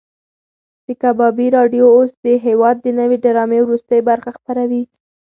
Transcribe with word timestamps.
د 0.85 0.87
کبابي 1.01 1.47
راډیو 1.57 1.85
اوس 1.95 2.11
د 2.25 2.27
هېواد 2.45 2.75
د 2.81 2.87
نوې 2.99 3.17
ډرامې 3.25 3.59
وروستۍ 3.63 3.99
برخه 4.09 4.29
خپروي. 4.37 4.83